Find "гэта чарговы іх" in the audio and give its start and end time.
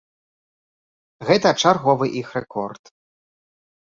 1.29-2.27